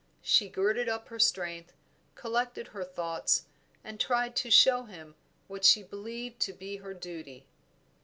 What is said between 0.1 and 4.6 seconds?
She girded up her strength, collected her thoughts, and tried to